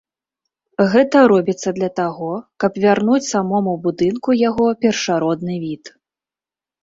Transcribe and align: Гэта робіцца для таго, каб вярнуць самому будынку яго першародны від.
Гэта 0.93 1.17
робіцца 1.31 1.69
для 1.77 1.89
таго, 1.99 2.29
каб 2.63 2.79
вярнуць 2.85 3.21
самому 3.33 3.73
будынку 3.85 4.29
яго 4.49 4.65
першародны 4.87 5.55
від. 5.67 5.83